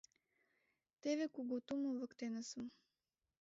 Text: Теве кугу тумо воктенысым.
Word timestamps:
Теве 1.01 1.25
кугу 1.35 1.57
тумо 1.67 1.89
воктенысым. 1.99 2.65